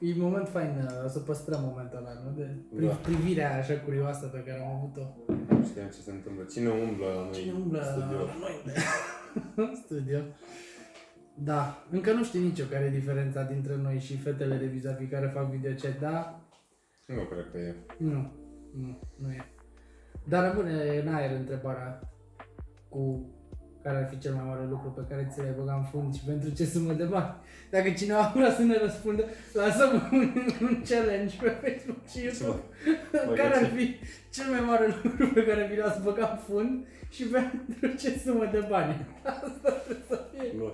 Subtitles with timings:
[0.00, 2.30] E un moment fain uh, să păstrăm momentul ăla, nu?
[2.36, 2.92] De pri- Da.
[2.94, 5.32] privirea aia așa curioasă pe care am avut-o.
[5.54, 6.44] Nu știam ce se întâmplă.
[6.44, 8.16] Cine umblă la noi Cine umblă în studio?
[8.24, 8.56] la noi
[9.68, 10.18] în studio?
[11.34, 15.26] Da, încă nu știu nicio care e diferența dintre noi și fetele de vis care
[15.34, 16.40] fac videochat, da?
[17.06, 17.74] Nu cred că e.
[17.98, 18.32] Nu,
[18.74, 19.44] nu, nu e.
[20.28, 22.00] Dar rămâne în aer întrebarea
[22.88, 23.30] cu
[23.88, 26.22] care ar fi cel mai mare lucru pe care ți l-ai băgat în fund și
[26.30, 27.34] pentru ce sumă de bani.
[27.74, 30.24] Dacă cineva vrea să ne răspundă, lasăm un,
[30.66, 32.60] un challenge pe Facebook și YouTube.
[33.26, 33.84] Bă, care ar ce- fi
[34.34, 38.44] cel mai mare lucru pe care vi l-ați băgat în fund și pentru ce sumă
[38.54, 38.92] de bani.
[39.44, 40.50] Asta trebuie să fie.
[40.58, 40.66] Nu.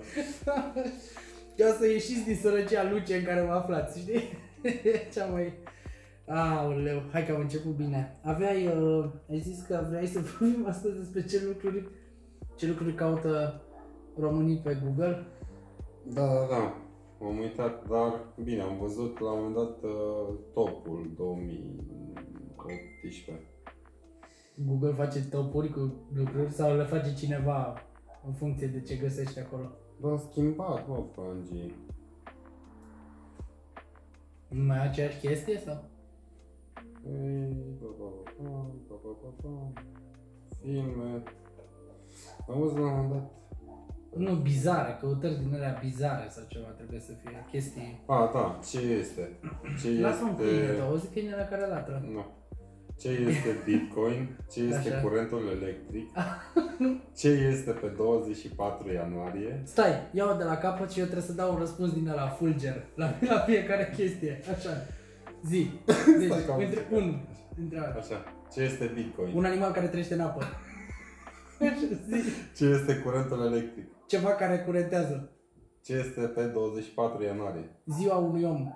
[1.57, 4.23] Ca să ieșiți din sărăcia luce în care vă aflați, știi?
[5.13, 5.53] Cea mai...
[6.27, 8.15] Aoleu, hai că am început bine.
[8.23, 11.87] Aveai, uh, ai zis că vrei să vorbim astăzi despre ce lucruri,
[12.55, 13.61] ce lucruri caută
[14.17, 15.27] românii pe Google?
[16.13, 16.75] Da, da, da.
[17.19, 23.39] M-am uitat, dar bine, am văzut la un moment dat uh, topul 2018.
[24.65, 27.73] Google face topuri cu lucruri sau le face cineva
[28.25, 29.71] în funcție de ce găsești acolo?
[30.01, 31.75] Dar am schimbat, mă, fangii.
[34.47, 35.83] Nu mai e aceeași chestie sau?
[37.07, 38.05] Ei, ba, ba,
[38.37, 38.49] ba,
[38.87, 39.51] ba, ba, ba, ba.
[40.61, 41.23] Filme.
[42.49, 43.31] Am văzut la un moment dat.
[44.17, 48.03] Nu, bizare, căutări din alea bizare sau ceva trebuie să fie chestii.
[48.05, 49.29] A, da, ce este?
[49.81, 50.73] Ce Lasă un câine este...
[50.73, 52.03] tău, auzi câinele care latră.
[52.13, 52.25] Nu.
[52.99, 54.35] Ce este Bitcoin?
[54.51, 55.01] Ce este Așa.
[55.01, 56.07] curentul electric?
[57.19, 59.61] Ce este pe 24 ianuarie?
[59.63, 62.83] Stai, iau de la capăt și eu trebuie să dau un răspuns din la fulger,
[62.95, 64.69] la, la fiecare chestie, așa.
[65.45, 65.69] Zi.
[66.19, 67.03] Deci, Stai că am între înțeles.
[67.03, 67.19] un,
[67.61, 67.95] între alea.
[67.97, 68.23] Așa.
[68.53, 69.31] Ce este Bitcoin?
[69.35, 70.43] Un animal care trăiește în apă.
[71.59, 72.21] Așa, zi.
[72.55, 73.85] Ce este curentul electric?
[74.07, 75.29] Ceva care curentează.
[75.83, 77.69] Ce este pe 24 ianuarie?
[77.85, 78.73] Ziua unui om.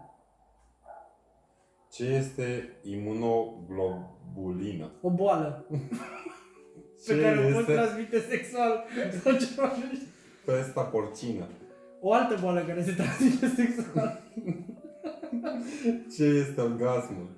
[1.92, 4.92] Ce este imunoglobulină?
[5.02, 5.66] O boală
[7.06, 8.84] Ce pe care o poți este transmite sexual
[9.24, 9.72] sau ceva.
[10.46, 11.48] pesta porcină?
[12.02, 14.22] O altă boală care se transmite sexual.
[16.16, 17.30] Ce este orgasmul?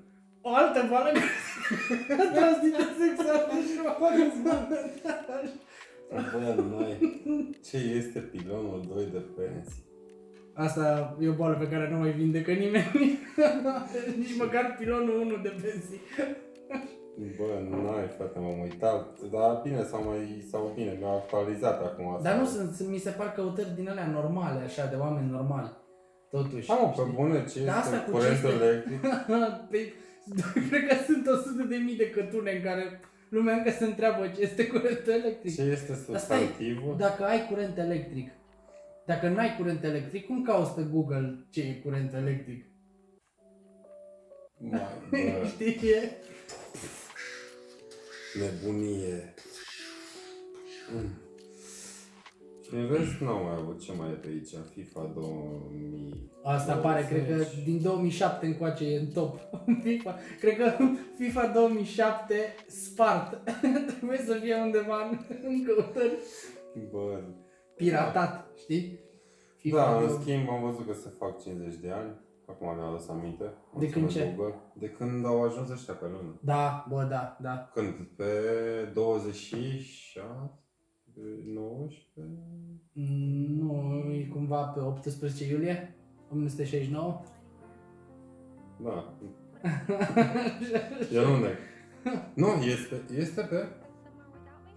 [0.42, 1.26] O altă boală care
[2.18, 3.50] se transmite sexual.
[6.32, 7.22] Bă, n-ai.
[7.70, 9.84] Ce este pilonul 2 de pensii?
[10.54, 13.20] Asta e o boală pe care nu mai vindecă nimeni.
[14.20, 16.02] Nici măcar pilonul 1 de pensii.
[17.38, 19.20] Bă, n-ai, frate, m-am uitat.
[19.32, 22.30] Dar bine, s-au mai, sau bine, mi-au actualizat acum asta.
[22.30, 25.72] Dar nu sunt, sunt- mi se par căutări din alea normale, așa, de oameni normali.
[26.32, 26.68] Totuși.
[26.68, 27.14] Da, mă, pe știi?
[27.16, 28.66] bune, ce Dar asta este cu curentul ce este?
[28.66, 29.00] electric?
[30.36, 33.00] Păi, cred că sunt 100 de mii de cătune în care
[33.30, 35.56] lumea încă se întreabă ce este curentul electric.
[35.56, 36.96] Ce este substantivul?
[36.98, 38.32] Dacă ai curent electric,
[39.06, 42.66] dacă nu ai curent electric, cum cauți pe Google ce e curent electric?
[44.58, 45.90] Mai, bă, Știi?
[45.90, 46.12] E...
[48.40, 49.34] nebunie.
[50.94, 51.21] Mm.
[52.72, 56.32] Și în rest n-am mai avut ce mai e pe aici, FIFA 2000.
[56.44, 59.40] Asta pare, cred că din 2007 încoace e în top
[59.84, 60.16] FIFA.
[60.40, 60.72] Cred că
[61.18, 62.36] FIFA 2007
[62.68, 63.40] spart.
[63.98, 66.18] Trebuie să fie undeva în, în căutări.
[66.92, 67.20] Bă,
[67.76, 69.00] Piratat, știi?
[69.72, 70.22] da, în 2000.
[70.22, 72.12] schimb am văzut că se fac 50 de ani.
[72.48, 73.44] Acum mi-am adus aminte.
[73.74, 74.34] Am De să când mă ce?
[74.36, 74.56] Google.
[74.74, 76.40] De când au ajuns ăștia pe lună.
[76.42, 77.70] Da, bă, da, da.
[77.74, 77.94] Când?
[78.16, 78.26] Pe
[78.94, 80.62] 26?
[81.16, 82.00] 19?
[82.94, 85.96] Mm, Nu, e cumva pe 18 iulie
[86.32, 87.22] 1969.
[88.84, 89.14] Da.
[91.14, 91.56] Eu nu neg.
[92.34, 93.68] Nu, este, este pe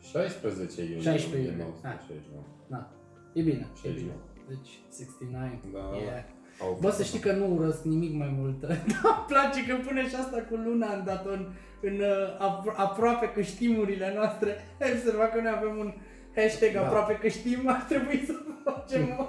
[0.01, 1.01] 16 iunie.
[1.01, 1.51] 16 iulie.
[1.65, 2.43] 1969.
[2.69, 2.93] Da,
[3.33, 3.95] e bine, e 69.
[3.95, 4.15] bine.
[4.49, 5.45] Deci, 69.
[5.73, 5.97] Da.
[5.97, 6.25] Yeah.
[6.61, 8.61] Au Bă, să știi că nu urăsc nimic mai mult.
[8.63, 11.47] Dar îmi place că pune și asta cu luna în dat în,
[11.83, 14.49] în uh, apro- aproape că știmurile noastre.
[14.81, 15.93] Ai observat că noi avem un
[16.37, 16.81] hashtag Da.
[16.87, 18.33] aproape că știm, ar trebui să
[18.65, 19.23] facem o,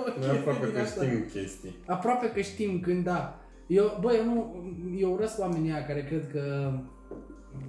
[0.00, 1.04] o Noi chestie aproape din că asta.
[1.04, 1.76] știm chestii.
[1.86, 3.38] Aproape că știm când da.
[3.66, 4.64] Eu, bă, eu nu,
[4.98, 6.72] eu urăsc oamenii aia care cred că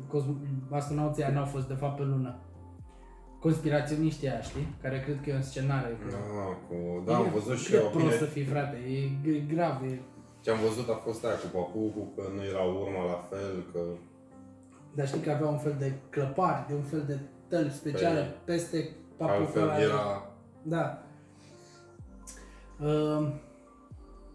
[0.08, 2.40] cosm- astronauții aia n-au fost de fapt pe lună.
[3.40, 4.68] Conspiraționiștii aia, știi?
[4.82, 5.96] Care cred că e un scenariu.
[6.10, 6.18] Da,
[6.68, 7.88] cu, da, am văzut și Cât eu.
[7.90, 10.00] prost Bine, să fii, frate, e g- grav, e...
[10.42, 13.80] ce am văzut a fost aia cu papucul, că nu era urma la fel, că...
[14.96, 17.20] Dar știi că avea un fel de clăpari, de un fel de
[17.56, 18.78] tălpi speciale Păi, peste
[19.20, 19.80] Altfel papucul ăla.
[19.80, 20.04] era...
[20.62, 21.04] Da.
[22.80, 23.28] Uh,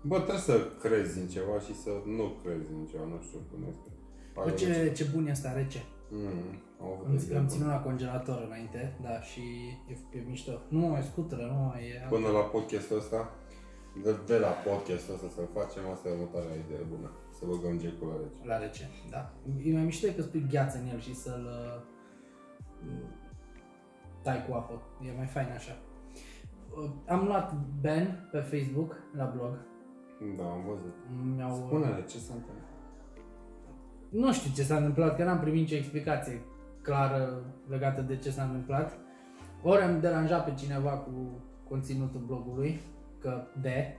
[0.02, 3.60] Bă, trebuie să crezi în ceva și să nu crezi în ceva, nu știu cum
[3.72, 3.88] este.
[4.34, 5.82] bă, Pare ce, ce bun e asta rece.
[6.10, 7.48] Mm, am avut Am, idee l-am bună.
[7.52, 9.40] ținut la congelator înainte, da, și
[9.92, 10.52] e, e mișto.
[10.68, 12.06] Nu mai scutură, nu mai e...
[12.08, 13.20] Până la podcastul ăsta,
[14.04, 17.10] De, de la podcastul ăsta să-l facem, asta e următoarea idee bună.
[17.36, 18.40] Să băgăm jack la rece.
[18.50, 18.84] La rece,
[19.14, 19.22] da.
[19.68, 21.76] E mai mișto că spui gheață în el și să-l uh,
[24.22, 24.82] tai cu apă.
[25.06, 25.76] E mai fain așa.
[26.76, 29.58] Uh, Am luat ban pe Facebook, la blog.
[30.36, 30.94] Da, am văzut.
[31.36, 32.68] Mi-au, Spune-ne ce s-a întâmplat.
[34.08, 36.40] Nu știu ce s-a întâmplat, că n-am primit nicio explicație
[36.82, 38.98] clară legată de ce s-a întâmplat.
[39.62, 41.10] Ori am deranjat pe cineva cu
[41.68, 42.80] conținutul blogului,
[43.20, 43.96] că de,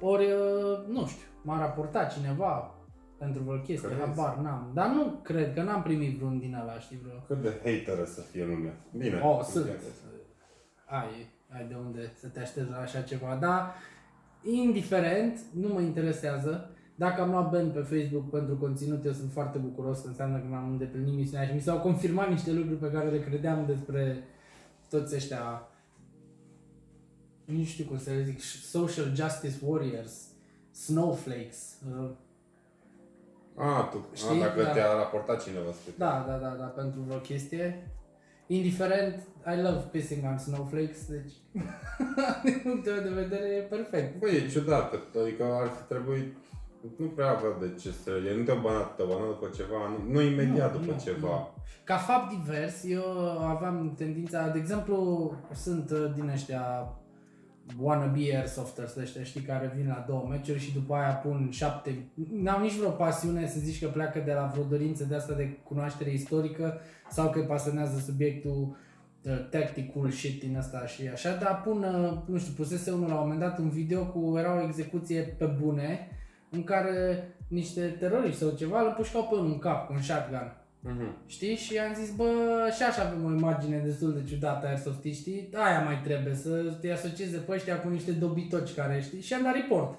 [0.00, 2.74] ori, uh, nu știu, m-a raportat cineva
[3.22, 4.00] pentru vreo chestie, Crezi?
[4.00, 4.70] habar n-am.
[4.74, 7.18] Dar nu cred că n-am primit vreun din ăla, știi, vreo...
[7.26, 8.74] Cât de hateră să fie lumea.
[8.96, 9.20] Bine.
[9.22, 9.64] Oh, sunt.
[9.64, 9.76] Bine.
[10.86, 11.10] Ai,
[11.48, 13.74] ai de unde să te aștepți la așa ceva, dar
[14.42, 16.70] indiferent, nu mă interesează.
[16.94, 20.46] Dacă am luat ban pe Facebook pentru conținut, eu sunt foarte bucuros, că înseamnă că
[20.48, 24.24] mi-am îndeplinit misiunea și mi s-au confirmat niște lucruri pe care le credeam despre
[24.88, 25.68] toți ăștia,
[27.44, 30.28] nu știu cum să le zic, social justice warriors,
[30.70, 32.10] snowflakes, uh,
[33.56, 34.42] A, tu, Știi?
[34.42, 34.70] a, dacă Da.
[34.70, 37.90] te-a raportat cineva spre Da, da, da, da, pentru vreo chestie.
[38.46, 39.14] Indiferent,
[39.46, 41.32] I love pissing on snowflakes, deci
[42.44, 44.18] din punctul meu de vedere e perfect.
[44.18, 46.36] Băi, e ciudat, că- adică ar fi trebuit
[46.96, 48.10] nu prea avea de ce să...
[48.26, 51.54] El nu te-a banat, te-a banat după ceva, nu, nu imediat Nu, după nu, ceva.
[51.84, 53.04] Ca fapt divers, eu
[53.40, 54.96] aveam tendința, de exemplu,
[55.54, 56.88] sunt uh, din ăștia
[57.80, 62.60] wannabe airsofters ăștia, știi, care vin la două meciuri și după aia pun șapte, n-au
[62.60, 66.12] nici vreo pasiune să zici că pleacă de la vreo dorință de asta de cunoaștere
[66.12, 66.80] istorică
[67.10, 68.76] sau că îi pasionează subiectul
[69.22, 73.14] uh, tactical shit din asta și așa, dar pun, uh, nu știu, pusese unul la
[73.14, 76.08] un moment dat un video cu, era o execuție pe bune
[76.50, 80.61] în care niște teroriști sau ceva îl pușcau pe unul în cap cu un shotgun.
[80.84, 81.16] Mhm.
[81.26, 81.54] Știi?
[81.54, 85.84] Și am zis, bă, și așa avem o imagine destul de ciudată a airsoftisttii, aia
[85.84, 89.20] mai trebuie, să te asocieze pe ăștia cu niște dobitoci care, știi?
[89.20, 89.98] Și am dat report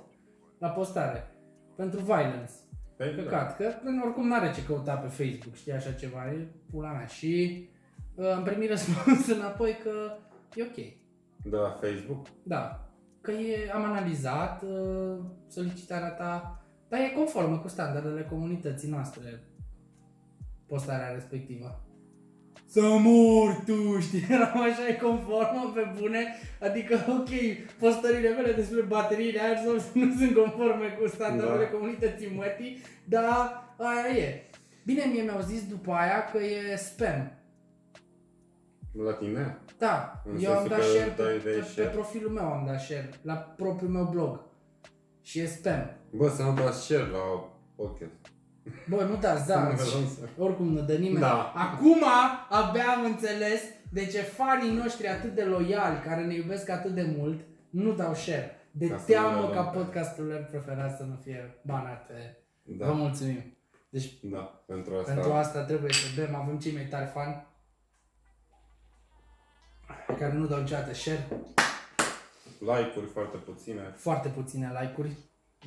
[0.58, 1.28] la postare
[1.76, 2.54] pentru violence.
[2.98, 3.22] Păi, da.
[3.22, 7.06] Păcat, că oricum n-are ce căuta pe Facebook, știi, așa ceva, e pula mea.
[7.06, 7.64] Și
[8.16, 10.18] uh, am primit răspuns înapoi că
[10.56, 10.76] e ok.
[11.44, 12.28] De la Facebook?
[12.44, 12.90] Da,
[13.22, 19.44] că e, am analizat uh, solicitarea ta, dar e conformă cu standardele comunității noastre,
[20.74, 21.82] postarea respectivă.
[22.66, 26.26] Să mor tu, știi, eram așa e conformă pe bune,
[26.62, 27.30] adică ok,
[27.80, 31.70] postările mele despre bateriile Airsoft nu sunt conforme cu standardele Da.
[31.78, 34.44] comunității mătii, dar aia e.
[34.86, 37.32] Bine, mie mi-au zis după aia că e spam.
[39.06, 39.58] La tine?
[39.78, 41.88] Da, În eu am sensul dat că share pe, dai- pe, dai pe share.
[41.88, 44.40] profilul meu, am dat share, la propriul meu blog.
[45.22, 45.90] Și e spam.
[46.12, 48.12] Bă, să nu dați share la podcast.
[48.90, 51.20] Bă, nu dați, da, Nu și- dăm să- oricum nu dă nimeni.
[51.20, 51.52] Da.
[51.56, 52.04] Acum
[52.50, 53.62] abia am înțeles
[53.92, 58.14] de ce fanii noștri atât de loiali, care ne iubesc atât de mult, nu dau
[58.14, 58.58] share.
[58.72, 61.60] De Ca să nu teamă le ca luăm pe- podcastul lor preferat să nu fie
[61.66, 62.38] banat pe...
[62.64, 62.86] Da.
[62.86, 63.58] Vă mulțumim.
[63.90, 65.14] Deci Da, pentru asta.
[65.14, 67.46] pentru asta trebuie să bem, avem cei mai tari fani
[70.20, 71.28] care nu dau niciodată share.
[72.60, 73.94] Like-uri foarte puține.
[73.96, 75.12] foarte puține like-uri,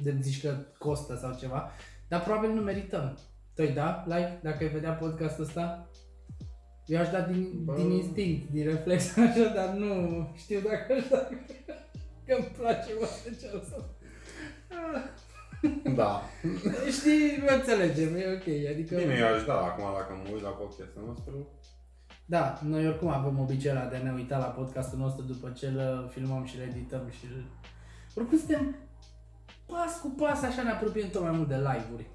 [0.03, 1.71] de zici că costă sau ceva,
[2.09, 3.19] dar probabil nu merităm.
[3.55, 5.89] Tu ai da like dacă ai vedea podcastul ăsta?
[6.87, 7.75] Eu aș da din, Bă.
[7.77, 9.93] din instinct, din reflex, așa, dar nu
[10.37, 11.29] știu dacă aș da.
[12.27, 13.85] Că îmi place foarte ce o să...
[14.69, 15.03] Ah,
[15.95, 16.23] Da.
[16.99, 18.97] Știi, mă înțelegem, e ok, adică...
[18.97, 21.49] Bine, eu aș da acum dacă mă uit la podcastul nostru.
[22.27, 25.67] Da, noi oricum avem obiceiul ăla de a ne uita la podcastul nostru după ce
[25.67, 27.45] îl filmăm și îl edităm și îl...
[28.15, 28.77] Oricum suntem
[29.67, 32.07] pas cu pas așa ne apropiem tot mai mult de live-uri.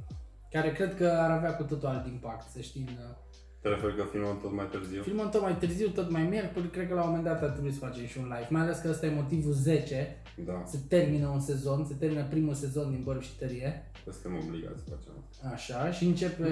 [0.52, 2.86] Care cred că ar avea cu totul alt impact, să știi.
[2.88, 3.16] în-
[3.62, 5.02] Te referi că filmăm tot mai târziu?
[5.02, 7.72] Filmăm tot mai târziu, tot mai miercuri, cred că la un moment dat ar trebui
[7.72, 8.48] să facem și un live.
[8.50, 12.54] Mai ales că ăsta e motivul 10, Da, se termină un sezon, se termină primul
[12.54, 13.92] sezon din Bărb și Tărie.
[14.06, 15.48] că suntem obligați să facem asta.
[15.54, 16.52] Așa, și începe,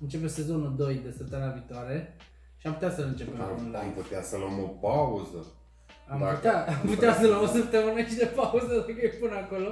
[0.00, 2.16] începe sezonul 2 de săptămâna viitoare.
[2.56, 3.76] Și am putea să începem un Am, live.
[3.76, 5.40] am putea să luăm o pauză.
[6.08, 9.34] Am Dacă- putea, am putea să luăm o săptămână și de pauză dacă e până
[9.44, 9.68] acolo.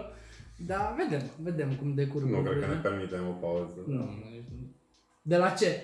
[0.66, 2.74] Dar vedem, vedem cum decurg Nu cred că lucrurile.
[2.74, 3.74] ne permitem o pauză.
[3.86, 4.08] Nu, nu.
[5.22, 5.80] De la ce?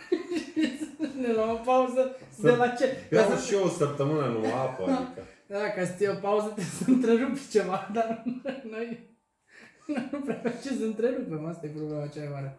[1.22, 2.86] ne luăm o pauză de la ce?
[3.10, 5.22] Ca Iau să, și eu o săptămână nu apă, adică.
[5.46, 9.08] da, ca să ții o pauză trebuie să întrerupi ceva, dar noi, noi
[10.12, 12.58] nu prea avem ce să întrerupem, asta e problema cea mai mare.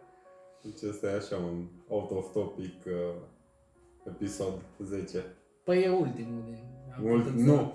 [0.63, 2.93] Deci ăsta e așa un out of topic uh,
[4.07, 5.23] episod 10.
[5.63, 6.57] Păi e ultimul din...
[6.95, 7.73] am Mult, putut să- nu,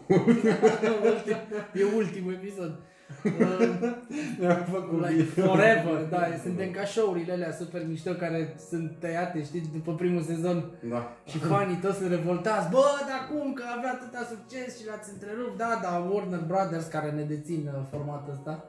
[1.05, 1.37] Ultim,
[1.75, 2.79] e ultimul episod.
[3.25, 3.93] Uh,
[4.41, 5.47] Mi-am făcut like video.
[5.47, 10.59] forever, da, suntem ca show-urile alea super mișto care sunt tăiate, știi, după primul sezon
[10.93, 11.17] Da.
[11.31, 15.57] și fanii toți sunt revoltați, bă, dar cum, că avea atâta succes și l-ați întrerupt,
[15.57, 18.65] da, da, Warner Brothers care ne dețin uh, formatul ăsta.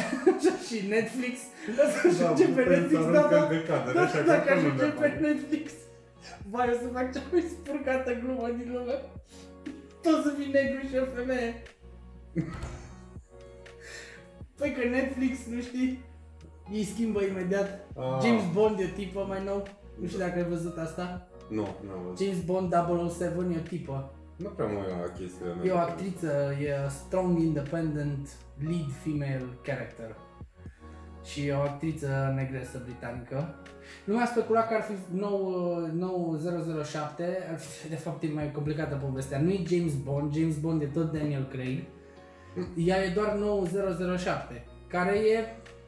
[0.66, 1.34] și Netflix,
[1.84, 5.08] ăsta și pe Netflix, da, da, cadere, da, așa că dacă acolo ajunge le pe
[5.08, 5.20] fac.
[5.26, 5.66] Netflix,
[6.50, 8.96] vai, o să fac cea mai spurcată glumă din lume.
[10.04, 11.50] Tot să fii negru și o femeie.
[14.62, 16.04] Păi că Netflix, nu știi,
[16.72, 17.68] ei schimbă imediat.
[17.96, 18.18] Ah.
[18.24, 19.62] James Bond e o tipă mai nou.
[20.00, 21.26] Nu știu dacă ai văzut asta.
[21.48, 22.26] Deci- Nu, nu am văzut.
[22.26, 22.72] James Bond
[23.10, 24.12] 007 e o tipă.
[24.36, 25.72] Nu prea mă uit la chestiile E o mele.
[25.78, 28.28] actriță, e a strong, independent,
[28.68, 30.16] lead female character.
[31.24, 33.54] Și e o actriță negresă britanică.
[34.04, 35.40] Lumea specula că ar fi nou,
[35.92, 36.38] nou
[36.84, 39.40] 007, ar fi, de fapt e mai complicată povestea.
[39.40, 41.82] Nu e James Bond, James Bond e tot Daniel Craig.
[42.76, 43.66] Ea e doar nou
[44.16, 45.38] 007, care e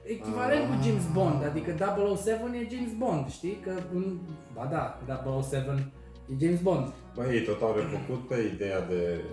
[0.02, 1.70] echivalent cu James Bond, adică
[2.16, 3.58] 007 e James Bond, știi?
[3.64, 4.18] Că, în,
[4.54, 4.98] ba da,
[5.42, 5.92] 007
[6.30, 6.92] e James Bond.
[7.14, 9.24] Bă, ei tot au refăcut pe ideea de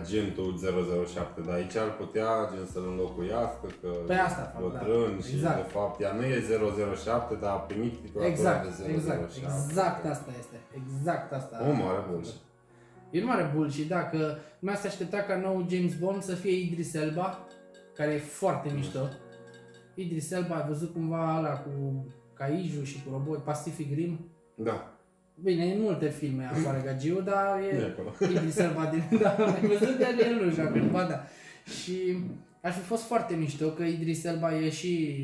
[0.00, 0.48] agentul
[1.06, 5.22] 007, dar aici ar putea gen să-l înlocuiască că Pe asta fac, bătrân da.
[5.26, 5.56] și Exact.
[5.62, 6.38] de fapt ea nu e
[6.96, 8.92] 007, dar a primit titulatura Exact, de 007.
[8.96, 11.54] exact, exact asta este, exact asta.
[11.68, 12.40] O mare bullshit.
[13.10, 16.58] E un mare bullshit, da, că lumea se aștepta ca nou James Bond să fie
[16.60, 17.46] Idris Elba,
[17.94, 19.08] care e foarte mișto.
[19.94, 24.30] Idris Elba, ai văzut cumva ăla cu Kaiju și cu robot, Pacific Rim?
[24.54, 24.90] Da,
[25.42, 28.12] Bine, în multe filme apare Gagiu, dar e e acolo.
[28.34, 29.02] Idris Elba din...
[29.22, 31.24] Da, ai văzut de el nu joacă, ba da.
[31.82, 32.16] Și
[32.62, 35.16] ar fi fost foarte mișto că Idris Elba e și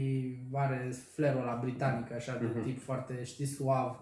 [0.53, 2.63] are flerul ăla britanic, așa, de Mhm.
[2.65, 4.01] tip foarte, știi, suav.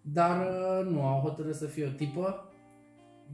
[0.00, 2.47] Dar uh, nu, au hotărât să fie o tipă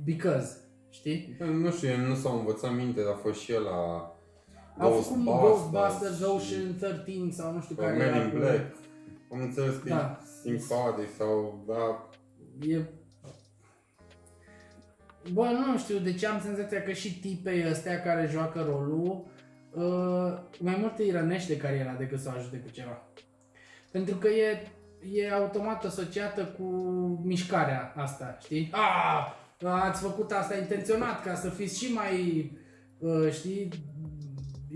[0.04, 0.56] because,
[0.90, 1.34] știi?
[1.38, 4.12] Bă, Nu știu, nu s-au învățat minte, a fost și el la
[4.78, 8.76] Au făcut Ghostbusters, și Ocean 13 sau nu știu care Men era in cu- Black.
[9.32, 10.18] Am înțeles că Da.
[10.22, 12.08] e simpatic sau, da,
[12.68, 12.80] E...
[15.32, 19.24] Bă, nu știu de ce am senzația că și tipei ăstea care joacă rolul
[19.74, 23.02] uh, mai mult îi rănește cariera decât să o ajute cu ceva.
[23.90, 24.66] Pentru că e,
[25.12, 26.64] e automat asociată cu
[27.24, 28.68] mișcarea asta, știi?
[28.72, 28.78] A,
[29.62, 32.50] ați făcut asta intenționat ca să fiți și mai,
[32.98, 33.68] uh, știi,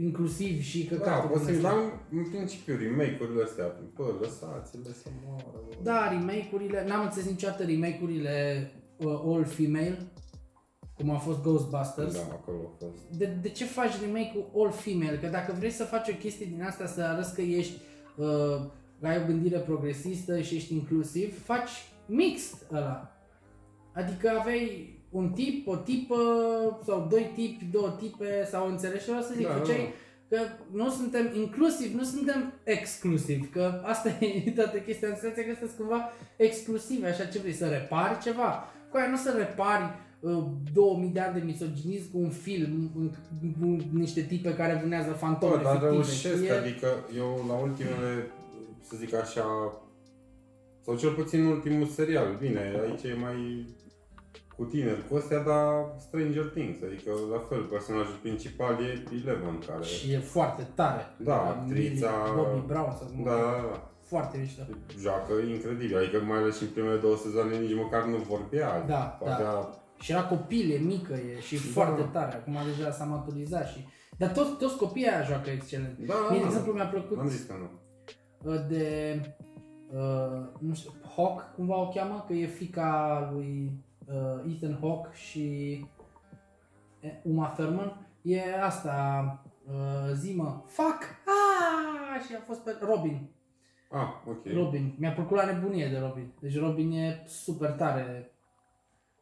[0.00, 1.74] inclusiv și că da, poți să dar
[2.10, 5.44] în principiu remake-urile astea, bă, lăsați-le să moară.
[5.68, 5.74] bă.
[5.82, 9.98] Da, remake-urile, n-am înțeles niciodată remake-urile uh, all female,
[10.96, 12.14] cum a fost Ghostbusters.
[12.14, 13.18] Da, acolo a fost.
[13.18, 15.18] De, de ce faci remake-ul all female?
[15.18, 17.80] Că dacă vrei să faci o chestie din asta să arăți că ești,
[18.16, 18.26] uh,
[19.02, 21.70] ai o gândire progresistă și ești inclusiv, faci
[22.06, 23.17] mixed ăla.
[24.00, 26.16] Adică aveai un tip, o tipă
[26.86, 29.46] sau doi tipi, două tipe sau înțelegi ce vreau să zic?
[29.46, 29.92] Da, Făceai
[30.28, 30.38] că
[30.72, 34.08] nu suntem inclusiv, nu suntem exclusiv, că asta
[34.44, 38.64] e toată chestia, în senzația că sunteți cumva exclusive, așa ce vrei, să repari ceva.
[38.90, 39.82] Cu aia nu să repari
[40.20, 43.10] uh, 2000 de ani de misoginism cu un film, un,
[43.78, 45.90] cu niște tipe care vânează fantome Bă, dar fictive.
[45.92, 48.30] reușesc, E- adică eu la ultimele,
[48.80, 49.46] să zic așa,
[50.84, 53.66] sau cel puțin ultimul serial, bine, aici e mai
[54.58, 55.68] cu tineri cu astea, dar
[56.06, 59.82] Stranger Things, adică la fel, personajul principal e Eleven, care...
[59.84, 61.02] Și e foarte tare.
[61.28, 63.90] Da, actrița- Bobby Brown sau cum Da, da, da.
[64.12, 64.62] Foarte mișto.
[65.00, 68.84] Joacă incredibil, adică mai ales și în primele două sezoane nici măcar nu vorbea.
[68.86, 69.68] Da, avea...
[70.00, 71.60] Și era copil, e mică, e și Da.
[71.72, 72.34] foarte tare.
[72.36, 73.86] Acum deja s-a maturizat și...
[74.16, 75.98] Dar toți, toți copiii aia joacă excelent.
[75.98, 77.68] Da, Mie, de da, exemplu, mi-a plăcut Am zis că nu.
[78.52, 78.84] uh, de...
[79.92, 83.72] Uh, nu știu, Hawk, cumva o cheamă, că e fica lui
[84.08, 85.44] uh, Ethan Hawke și
[87.00, 88.06] eh, Uma Thurman.
[88.22, 89.24] E asta,
[89.66, 91.02] uh, zimă, fuck!
[91.26, 92.24] Ah!
[92.26, 93.30] Și a fost pe Robin.
[93.90, 94.46] Ah, ok.
[94.52, 94.94] Robin.
[94.98, 96.32] Mi-a plăcut la nebunie de Robin.
[96.40, 98.32] Deci Robin e super tare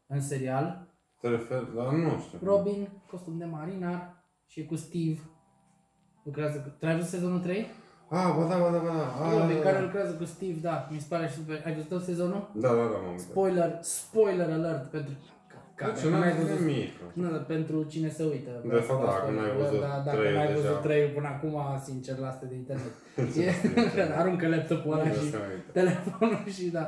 [0.07, 0.95] în serial.
[1.21, 2.39] Te referi, dar nu știu.
[2.43, 5.21] Robin, costum de marinar și e cu Steve.
[6.25, 6.69] Lucrează cu...
[6.69, 7.67] Tu ai văzut sezonul 3?
[8.09, 9.07] Ah, ba da, ba da, ba da.
[9.25, 9.83] Ah, Robin da, care da.
[9.83, 11.63] lucrează cu Steve, da, mi se pare super.
[11.67, 12.51] Ai văzut tot sezonul?
[12.55, 13.19] Da, da, da, m-am uitat.
[13.29, 15.13] Spoiler, spoiler alert pentru...
[15.75, 16.67] Ca, Deci dacă n-am n-ai văzut văzut...
[16.67, 16.91] nimic.
[17.13, 18.51] Nu, dar pentru cine se uită.
[18.69, 20.61] De fapt, da, Spoiler dacă n-ai alert, văzut da, dacă trei n-ai deja.
[20.61, 22.93] văzut 3 până acum, sincer, lasă de internet.
[23.45, 23.51] e,
[24.21, 25.71] aruncă laptopul ăla Da, și se uită.
[25.73, 26.85] telefonul și da.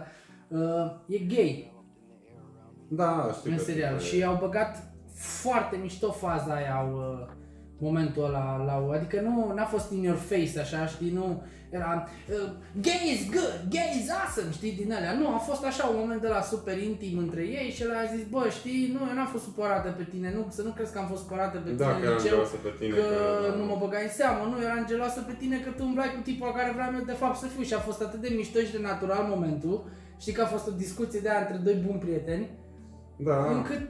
[0.49, 1.73] Uh, e gay
[2.89, 4.83] Da, știu în că serial se- și au băgat
[5.15, 7.27] foarte mișto faza aia, au, uh,
[7.79, 12.51] momentul ăla, la, adică nu n-a fost in your face așa, știi, nu era uh,
[12.87, 15.13] gay is good, gay is awesome, știi, din alea.
[15.21, 18.05] Nu, a fost așa un moment de la super intim între ei și el a
[18.15, 20.99] zis, bă, știi, nu, eu n-am fost supărată pe tine, nu, să nu crezi că
[20.99, 22.93] am fost supărată pe tine Da, că în eram liceu, geloasă pe tine.
[22.99, 23.07] că
[23.49, 23.55] da.
[23.59, 26.47] nu mă băgai în seamă, nu, eram geloasă pe tine că tu umblai cu tipul
[26.51, 28.77] la care vreau eu de fapt să fiu și a fost atât de mișto și
[28.77, 29.77] de natural momentul,
[30.23, 32.47] știi că a fost o discuție de aia între doi buni prieteni,
[33.29, 33.87] Da, încât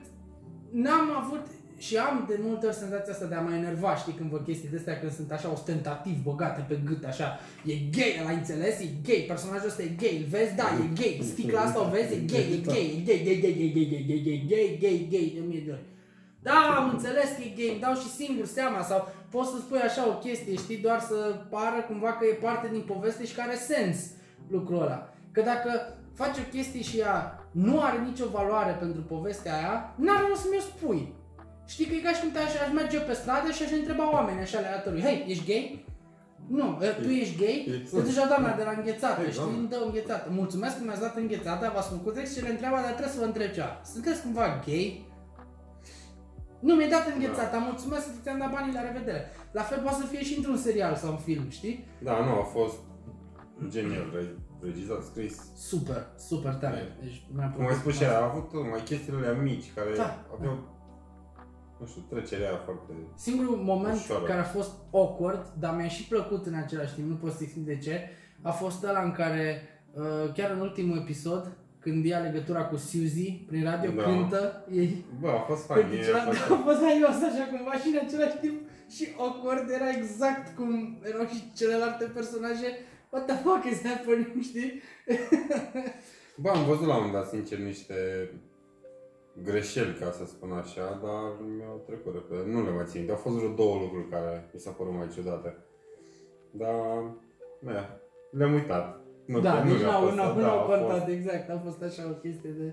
[0.85, 1.47] n-am avut
[1.79, 4.69] și am de multe ori senzația asta de a mă enerva, știi, când văd chestii
[4.69, 8.81] de astea, când sunt așa ostentativ băgate pe gât, așa, e gay, l-ai înțeles?
[8.81, 10.55] E gay, personajul ăsta e gay, îl vezi?
[10.55, 12.15] Da, e gay, sticla asta o vezi?
[12.15, 15.09] E gay, e gay, e gay, gay, gay, gay, gay, gay, gay, gay, gay, gay,
[15.11, 15.87] gay, de mie de ori.
[16.43, 19.79] Da, am înțeles că e gay, îmi dau și singur seama sau poți să spui
[19.79, 21.17] așa o chestie, știi, doar să
[21.51, 23.97] pară cumva că e parte din poveste și că are sens
[24.49, 25.13] lucrul ăla.
[25.33, 25.71] Că dacă
[26.15, 30.49] faci o chestie și ea nu are nicio valoare pentru povestea aia, n-are rost să
[30.51, 31.17] mi-o spui.
[31.73, 34.07] Știi că e ca și cum te aș, aș merge pe stradă și aș întreba
[34.17, 35.65] oameni așa aleatoriu, hei, ești gay?
[36.59, 37.59] Nu, e, tu ești gay?
[37.67, 37.81] Exact.
[37.83, 38.05] Exact.
[38.11, 39.37] deja doamna de la înghețată, Exact.
[39.47, 40.27] știi, îmi dă înghețată.
[40.41, 43.29] Mulțumesc că mi-ați dat înghețată, v-ați făcut text și le întreabă, dar trebuie să vă
[43.31, 43.73] întreb ceva.
[43.93, 44.87] Sunteți cumva gay?
[46.67, 47.67] Nu, mi-ai dat înghețată, Da.
[47.71, 49.21] mulțumesc că ți-am dat banii, la revedere.
[49.59, 51.75] La fel poate să fie și într-un serial sau un film, știi?
[52.07, 52.77] da, nu, a fost
[53.75, 55.35] genial, re- regizat, scris.
[55.71, 56.77] Super, super tare.
[56.79, 57.03] E.
[57.05, 60.25] Deci mi-a Cum ai spus și a avut mai chestiile alea mici care Da.
[60.37, 60.57] aveau,
[61.81, 62.93] nu știu, trecerea aia foarte...
[63.15, 64.25] Singurul moment Ușoară.
[64.25, 67.65] care a fost awkward, dar mi-a și plăcut în același timp, nu pot să explic
[67.65, 68.11] de ce,
[68.43, 73.31] a fost ăla în care, uh, chiar în ultimul episod, când ia legătura cu Suzy
[73.33, 74.03] prin radio, Da.
[74.03, 76.53] cântă, ei Bă, a fost fain, Păi, e celălalt foarte...
[76.63, 78.59] a fost aios așa cumva și în același timp
[78.91, 82.69] și awkward era exact cum erau și celelalte personaje.
[83.11, 84.83] What the fuck is happening, știi?
[86.43, 87.95] Bă, am văzut la un moment dat, sincer, niște
[89.43, 92.51] greșeli, ca să spun așa, dar mi-au trecut repede.
[92.53, 93.11] Nu le mai țin.
[93.11, 95.57] Au fost vreo două lucruri care mi s-au părut mai ciudate.
[96.51, 97.15] Dar,
[97.61, 97.73] ne,
[98.31, 99.01] le-am uitat.
[99.27, 101.61] Nu, da, nu nici le-a n-au, păstrat, n-au, da, n-au a fost- contat exact, a
[101.65, 102.73] fost așa o chestie de...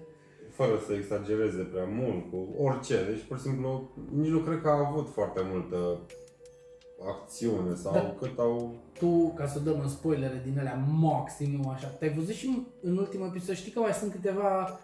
[0.49, 3.05] fără să exagereze prea mult cu orice.
[3.05, 5.99] Deci, pur și simplu, nici nu cred că a avut foarte multă
[7.07, 8.15] acțiune sau Da.
[8.19, 8.75] cât au...
[8.99, 13.27] Tu, ca să dăm în spoilere din alea maximum așa, te-ai văzut și în ultimul
[13.27, 14.79] episod, știi că mai sunt câteva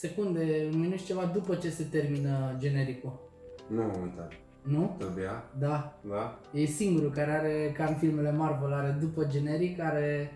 [0.00, 3.20] secunde, un minut și ceva după ce se termină genericul,
[3.66, 4.32] Nu am uitat.
[4.62, 4.94] nu?
[4.98, 5.44] Trebuia?
[5.58, 6.40] Da, Da?
[6.52, 10.32] E singurul care are, ca în filmele Marvel, are după generic, care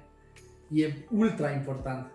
[0.72, 2.07] e ultra important.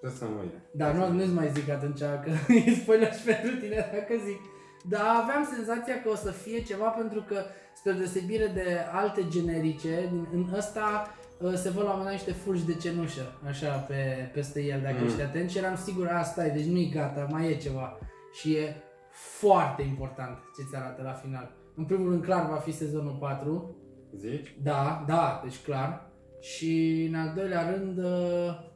[0.00, 0.52] Trebuie să mă uit.
[0.72, 2.30] Dar nu, nu-ți mai zic atunci că
[2.66, 4.40] e spoiler și pentru tine dacă zic.
[4.88, 7.36] Dar aveam senzația că o să fie ceva pentru că,
[7.74, 11.22] spre deosebire de alte generice, din- în ăsta uh,
[11.54, 14.96] se văd la un moment dat niște fulgi de cenușă, așa, pe, peste el, dacă
[15.00, 15.06] Mm.
[15.06, 15.50] ești atent.
[15.50, 17.98] Și eram sigur, asta e, deci nu-i gata, mai e ceva.
[18.32, 18.74] Și e
[19.10, 21.50] foarte important ce ți arată la final.
[21.76, 23.76] În primul rând, clar, va fi sezonul 4,
[24.16, 24.56] Zici?
[24.62, 26.10] da, da, deci clar.
[26.40, 28.72] Și în al doilea rând, uh,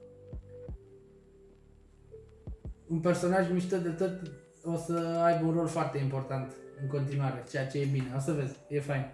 [2.89, 4.21] un personaj mișto de tot
[4.65, 8.13] o să aibă un rol foarte important în continuare, ceea ce e bine.
[8.17, 9.05] O să vezi, e fain.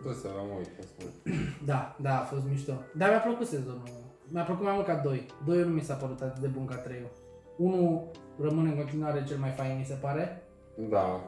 [0.00, 0.70] Trebuie să mă uit.
[0.76, 1.36] trebuie să mă uit.
[1.70, 2.72] Da, da, a fost mișto.
[2.98, 3.88] Dar mi-a plăcut sezonul.
[4.28, 5.26] Mi-a plăcut mai mult ca 2.
[5.46, 7.02] 2 nu mi s-a părut atât de bun ca 3
[7.56, 8.10] 1
[8.40, 10.42] rămâne în continuare cel mai fain, mi se pare.
[10.88, 11.20] Da.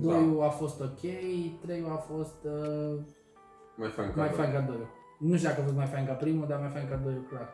[0.00, 1.00] 2 a fost ok,
[1.60, 2.98] 3 a fost uh,
[3.76, 4.36] Mai fain ca mai doi.
[4.38, 4.76] fain ca 2
[5.18, 7.48] Nu știu dacă a fost mai fain ca primul, dar mai fain ca 2 clar.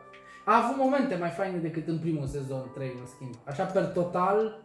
[0.45, 3.33] A avut momente mai faine decât în primul sezon 3, în schimb.
[3.45, 4.61] Așa, per total,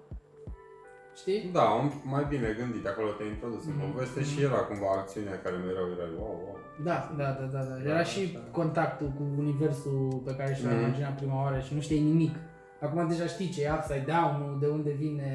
[1.21, 1.51] știi?
[1.59, 3.91] Da, un- mai bine gândit, acolo te-ai introdus în Mhm.
[3.93, 6.57] poveste și era cumva acțiunea care mi erau, era wow, wow.
[6.85, 7.75] Da, da, da, da, da.
[7.75, 8.45] Da, Era și așa.
[8.61, 10.83] contactul cu universul pe care și l-ai Mhm.
[10.85, 12.35] imaginat prima oară și nu știai nimic.
[12.81, 15.31] Acum deja știi ce e Upside Down, de unde vine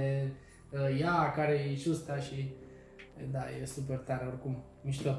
[0.71, 2.53] uh, ea, care e șusta și...
[3.31, 4.63] Da, e super tare oricum.
[4.81, 5.13] Mișto.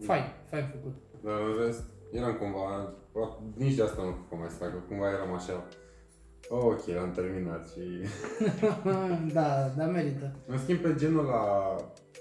[0.00, 0.94] Fain, fain făcut.
[1.24, 2.92] Dar în rest, eram cumva,
[3.56, 5.62] nici de asta nu cred că mai stau, că cumva eram așa, oh,
[6.50, 7.80] ok, am terminat și...
[9.38, 10.32] da, da, merită.
[10.46, 11.76] În schimb, pe genul la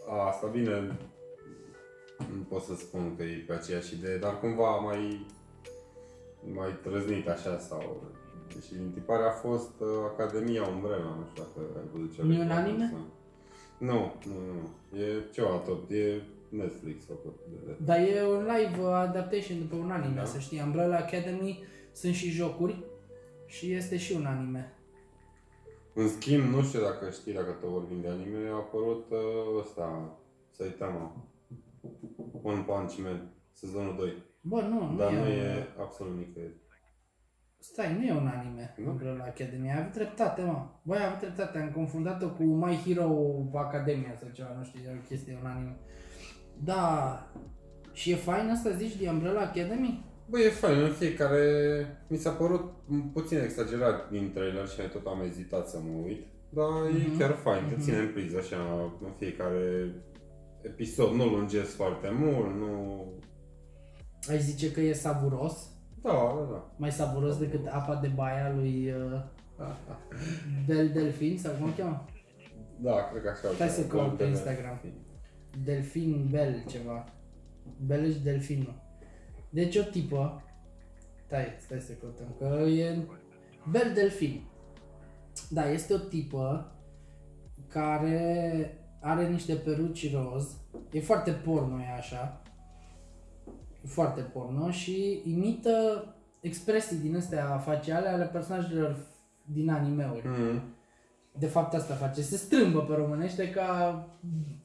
[0.09, 0.97] a, asta, bine,
[2.17, 5.25] nu pot să spun că e pe aceeași idee, dar cumva mai,
[6.53, 8.03] mai trăznit așa sau...
[8.65, 12.33] Și din tipare a fost uh, Academia Umbrella, nu știu dacă ai văzut ce Nu
[12.33, 12.93] e un anime?
[13.77, 14.99] Nu, nu, nu.
[14.99, 17.75] E ceva tot, e Netflix făcut de...
[17.85, 20.25] Dar e un live adaptation după un anime, Da.
[20.25, 20.61] să știi.
[20.65, 22.83] Umbrella Academy sunt și jocuri
[23.49, 24.73] și este și un anime.
[25.93, 30.17] În schimb, nu știu dacă știi, dacă tot vorbim de anime, a apărut uh, ăsta,
[30.51, 31.27] Saitama.
[32.43, 34.13] One Punch Man, sezonul 2.
[34.41, 36.55] Bă, nu, nu Dar e, nu e absolut nicăieri.
[37.59, 38.89] Stai, nu e un anime, Nu?
[38.89, 39.71] Umbrella Academy.
[39.71, 40.67] Ai avut dreptate, mă.
[40.83, 41.57] Băi, ai avut dreptate.
[41.57, 43.09] Am confundat-o cu My Hero
[43.53, 45.77] Academia sau ceva, nu știu, e o chestie, un anime.
[46.63, 47.27] Da.
[47.91, 50.05] Și e fain asta, zici, de Umbrella Academy?
[50.29, 51.41] Băi, e fain, în fiecare...
[52.07, 52.71] Mi s-a părut
[53.13, 56.25] puțin exagerat din trailer și tot am ezitat să mă uit.
[56.49, 57.13] Dar Mhm.
[57.13, 57.83] e chiar fain, te Mhm.
[57.83, 58.57] ține în priză așa
[59.03, 59.91] în fiecare
[60.61, 61.11] episod.
[61.13, 63.03] Nu lungesc foarte mult, nu...
[64.29, 65.67] Ai zice că e savuros?
[66.01, 66.71] Da, da, da.
[66.77, 69.21] Mai savuros decât apa de baia lui uh,
[70.67, 72.05] Bel Delfin sau cum o cheamă?
[72.77, 73.53] Da, cred că așa.
[73.53, 74.81] Stai să caut pe Golden- Instagram.
[75.63, 77.05] Delfin Bel ceva.
[77.85, 78.87] Bel și Delfinul.
[79.49, 80.43] Deci o tipă.
[81.25, 82.97] Stai, stai să căutăm, că e
[83.71, 84.43] Bel Delfin.
[85.49, 86.71] Da, este o tipă
[87.67, 90.57] care are niște peruci roz.
[90.91, 92.41] E foarte porno, e așa.
[93.83, 96.05] E foarte porno și imită
[96.41, 98.97] expresii din astea faciale ale personajelor
[99.45, 100.27] din animeuri.
[100.27, 100.61] Mm.
[101.39, 104.07] De fapt asta face, se strâmbă pe românește ca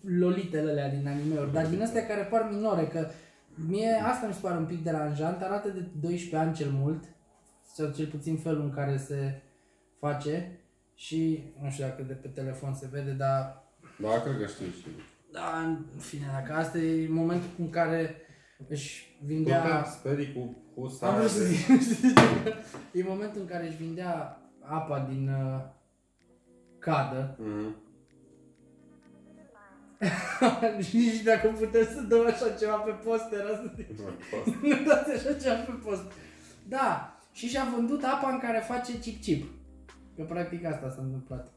[0.01, 3.07] lolitele alea din anime-uri, dar din astea care par minore, că
[3.69, 7.05] mie asta mi se pare un pic deranjant, arată de 12 ani cel mult,
[7.75, 9.43] sau cel puțin felul în care se
[10.01, 10.59] face
[10.95, 13.63] și nu știu dacă de pe telefon se vede, dar
[13.99, 14.87] Da, cred că știu și.
[15.33, 18.17] da, în fine, dacă asta e momentul în care
[18.69, 19.83] își Tu vindea...
[19.83, 21.19] te sperii cu, cu Am sare.
[21.19, 22.15] vrut să de- zic, nu știu de
[22.93, 22.99] ce.
[22.99, 25.61] E momentul în care își vindea apa din uh,
[26.79, 27.77] cadă Mhm.
[30.93, 33.75] Nici dacă putem să dăm așa ceva pe poster, asta
[34.63, 36.13] nu dați așa ceva pe post.
[36.69, 39.45] Da, și și-a vândut apa în care face chip-chip.
[40.17, 41.53] Că practic asta s-a întâmplat.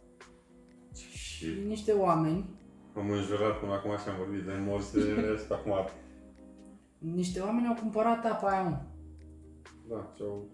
[0.96, 2.46] Și Și niște oameni,
[2.98, 5.74] am înjurat până acum și am vorbit de morțile și acum...
[6.98, 8.82] niște oameni au cumpărat apa aia, mă.
[9.90, 10.50] Da, ce-au...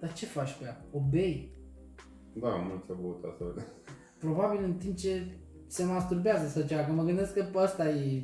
[0.00, 0.84] Dar ce faci cu ea?
[0.92, 1.52] O bei?
[2.32, 3.64] Da, mulți au băut asta.
[4.18, 5.26] Probabil în timp ce
[5.72, 8.22] se masturbează sau ceva, că mă gândesc că pe ăsta e...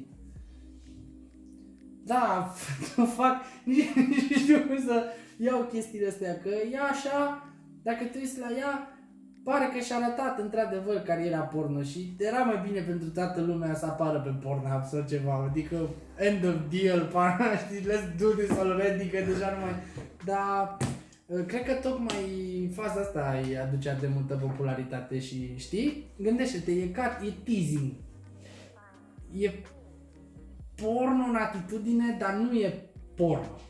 [2.04, 2.54] Da,
[2.96, 3.34] nu fac,
[3.64, 5.04] nici, nici nu știu cum să
[5.36, 7.48] iau chestiile astea, că e așa,
[7.82, 8.72] dacă te uiți la ea,
[9.44, 13.86] pare că și-a arătat într-adevăr cariera porno și era mai bine pentru toată lumea să
[13.86, 15.76] apară pe Pornhub sau ceva, adică
[16.16, 19.74] end of deal, pana, știi, let's do this already, că deja nu mai...
[20.24, 20.97] Dar uh,
[21.46, 26.04] cred că tocmai în faza asta îi aduce atât de multă popularitate și știi?
[26.16, 27.92] Gândește-te, e ca, e teasing.
[29.32, 29.50] E
[30.74, 33.60] porno în atitudine, dar nu e porno.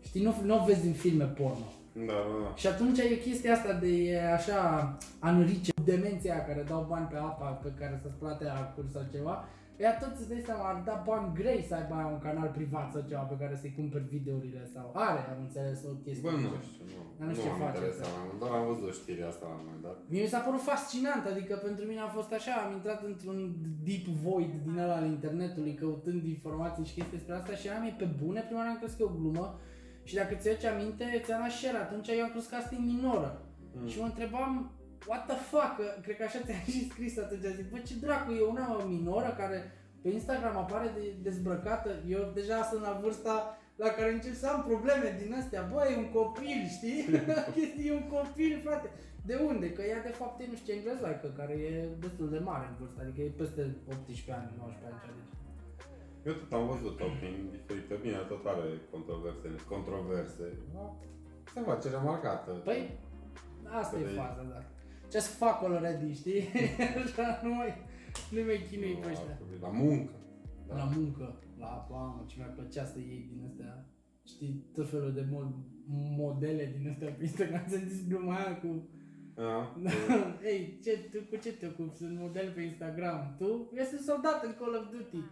[0.00, 1.72] Știi, nu, nu o vezi în filme porno.
[1.92, 2.54] Da, da, da.
[2.54, 7.16] Și atunci e chestia asta de e așa anrice, demenția aia care dau bani pe
[7.16, 9.44] apa pe care să-ți plate acul sau ceva.
[9.84, 12.86] Ea tot îți dai seama, ar da bani grei să aibă aia un canal privat
[12.92, 16.24] sau ceva pe care să-i cumperi videourile sau are, am înțeles, o chestie.
[16.30, 17.00] Bă, nu știu, nu.
[17.18, 18.20] Dar nu nu știu ce am face interesat, asta.
[18.20, 19.96] am- doar am văzut știrea asta la un moment dat.
[20.12, 23.38] Mie mi s-a părut fascinant, adică pentru mine a fost așa, am intrat într-un
[23.86, 27.94] deep void din ăla al internetului căutând informații și chestii despre asta și eram e
[28.02, 29.46] pe bune, prima oară am crezut că e o glumă
[30.08, 32.90] și dacă ți aduce aminte, ți-am dat share, atunci eu am crezut că asta e
[32.92, 33.30] minoră.
[33.76, 33.88] Mm.
[33.90, 34.52] Și mă întrebam,
[35.08, 38.30] what the fuck, că cred că așa ți-am și scris atunci, zic, bă ce dracu,
[38.32, 39.58] e una minoră care
[40.02, 44.62] pe Instagram apare de, dezbrăcată, eu deja sunt la vârsta la care încep să am
[44.70, 46.98] probleme din astea, bă, e un copil, știi?
[47.56, 48.88] Chestii, e un copil, frate.
[49.30, 49.66] De unde?
[49.72, 52.76] Că ea de fapt e nu știu ce englezaică, care e destul de mare în
[52.80, 55.34] vârstă, adică e peste 18 ani, 19 ani, ce deci.
[56.28, 60.44] Eu tot am văzut-o prin diferite, bine, tot are controverse, controverse.
[60.74, 60.84] Da,
[61.52, 62.50] se face remarcată.
[62.68, 62.80] Păi,
[63.80, 64.60] asta Că e de- faza, da.
[65.12, 66.42] Just fuck already, știi?
[67.04, 67.74] Așa nu mai,
[68.30, 69.38] nu mai chinui pe ăștia.
[69.60, 70.12] La muncă.
[70.68, 70.74] Da.
[70.76, 73.86] La muncă, la mamă, ce mi-ar plăcea să iei din astea,
[74.26, 75.64] știi, tot felul de mod-
[76.16, 78.88] modele din astea pe Instagram, să-mi zis gluma aia cu
[79.34, 79.76] Da.
[80.50, 81.96] Ei, ce, tu, cu ce te ocupi?
[81.96, 83.34] Sunt model pe Instagram.
[83.38, 83.70] Tu?
[83.76, 85.22] Eu sunt soldat în Call of Duty.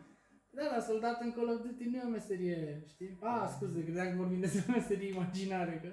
[0.51, 3.17] Da, la soldat în Call of Duty nu e o meserie, știi?
[3.21, 5.91] Ah, scuze, credeam că vorbim despre o meserie imaginare, că...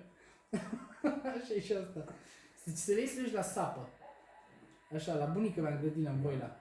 [1.37, 2.05] Așa e și asta.
[2.65, 3.89] Deci să le iei la sapă.
[4.95, 6.55] Așa, la bunica mea în grădină, în Boila.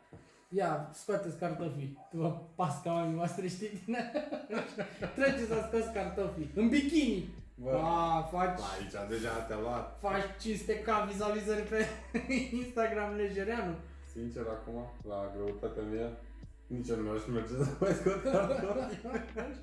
[0.48, 1.98] Ia, scoateți cartofii.
[2.10, 3.68] Tu vă pasca mamii voastre, știi?
[3.86, 3.96] Din
[5.14, 6.50] Treceți să scoți cartofii.
[6.54, 7.28] În bikini.
[7.54, 9.98] Bă, A, faci aici deja te-a luat.
[10.00, 11.86] faci 500k vizualizări pe
[12.62, 13.74] Instagram lejereanu.
[14.12, 16.10] Sincer, acum, la greutatea mea,
[16.66, 18.96] nici eu nu mi-aș merge să mai scot cartofi.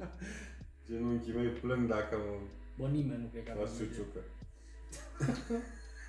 [0.88, 2.38] Genunchii mei plâng dacă mă
[2.78, 3.78] Bă, nimeni nu cred că la avem WC.
[3.80, 4.20] șuciucă.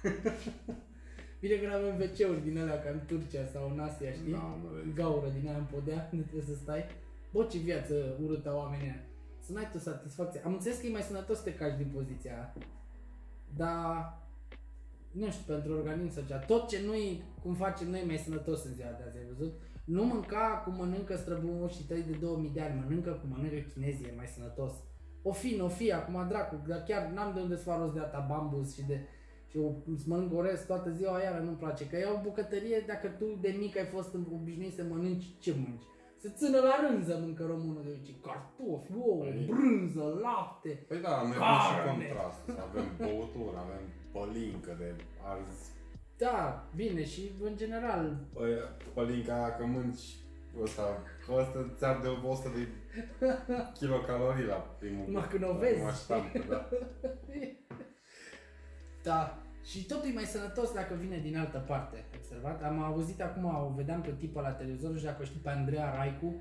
[1.40, 4.32] Bine că nu avem WC-uri din alea ca în Turcia sau în Asia, știi?
[4.32, 4.94] Da, nu vezi.
[4.94, 6.84] Gaură din aia în podea, nu trebuie să stai.
[7.32, 9.04] Bă, ce viață urâtă a oamenii ăia.
[9.40, 10.42] Să n-ai tu satisfacție.
[10.44, 12.54] Am înțeles că e mai sănătos să te cași din poziția aia.
[13.56, 14.18] dar
[15.10, 16.38] nu știu, pentru organism sau ceva.
[16.38, 19.52] Tot ce nu-i, cum facem noi, mai sănătos în ziua de azi, ai văzut?
[19.84, 24.12] Nu mânca cum mănâncă străbumoșii tăi de 2000 de ani, mănâncă cum mănâncă chinezii, e
[24.16, 24.72] mai sănătos.
[25.22, 27.92] O fi, nu o fi, acum dracu, dar chiar n-am de unde să fac rost
[27.94, 29.00] de ata bambus și de
[29.50, 31.86] și o, îți mănânc orez toată ziua, iară nu-mi place.
[31.88, 35.82] Că e o bucătărie, dacă tu de mic ai fost obișnuit să mănânci, ce mănânci?
[36.20, 40.68] Să țină la rânză mâncă românul de aici, cartofi, ouă, Păi- brânză, lapte.
[40.88, 42.04] Păi da, noi avem și Carne.
[42.06, 42.42] contrast.
[42.68, 44.94] Avem băutură, avem pălincă de
[45.30, 45.70] arzi.
[46.16, 48.50] Da, bine și în general, Păi,
[48.94, 50.04] pălinca aia că mânci
[50.62, 50.82] ăsta,
[51.32, 52.68] ăsta ți arde 100 de
[53.78, 56.68] kilocalorii la primul Numai când o la vezi, prima ștampă, da.
[59.02, 59.42] da.
[59.64, 62.62] Și totul e mai sănătos dacă vine din altă parte, ai observat?
[62.62, 65.40] Am auzit acum, o vedeam pe o tipă la televizor, nu știu dacă o știi
[65.40, 66.34] pe Andreea Raicu.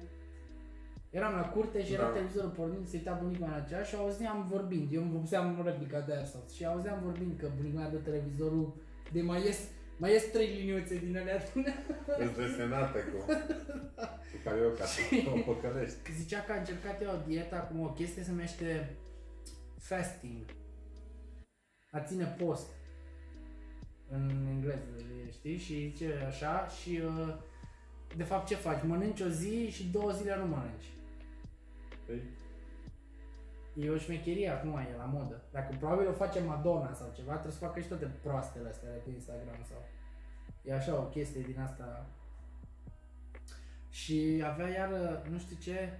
[1.09, 2.09] Eram la curte și era Da.
[2.09, 4.93] televizorul pornind, se uita bunica mea la cea și auzeam vorbind.
[4.93, 8.73] Eu îmi vopseam replica de Airsoft și auzeam vorbind că bunica mea dă televizorul
[9.11, 9.59] de mai ies,
[9.97, 11.35] mai ies trei liniuțe din alea
[12.23, 13.17] Îți desenate cu,
[14.31, 14.83] cu carioca,
[15.33, 15.97] o păcălești.
[16.03, 18.95] Că zicea că a încercat ea o dietă acum, o chestie se numește
[19.79, 20.45] fasting.
[21.97, 22.67] A ține post.
[24.09, 24.81] În engleză,
[25.31, 25.57] știi?
[25.57, 27.35] Și zice așa și uh,
[28.15, 28.83] de fapt ce faci?
[28.83, 30.89] Mănânci o zi și două zile nu mănânci.
[32.05, 32.21] Păi,
[33.79, 35.41] E o șmecherie acum, e la modă.
[35.51, 38.97] Dacă probabil o face Madonna sau ceva, trebuie să facă și toate proastele astea de
[38.97, 39.77] pe Instagram sau...
[40.63, 42.05] E așa o chestie din asta.
[43.89, 44.89] Și avea iar,
[45.29, 45.99] nu știu ce,